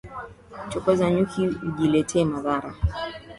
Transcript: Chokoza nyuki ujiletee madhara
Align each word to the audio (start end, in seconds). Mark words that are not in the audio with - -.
Chokoza 0.69 1.05
nyuki 1.13 1.41
ujiletee 1.67 2.25
madhara 2.31 2.69